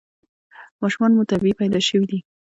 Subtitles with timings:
[0.81, 2.19] ماشومان مو طبیعي پیدا شوي دي؟